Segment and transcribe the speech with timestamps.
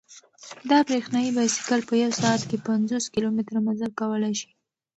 [0.69, 4.49] دا برېښنايي بایسکل په یوه ساعت کې پنځوس کیلومتره مزل کولای شي.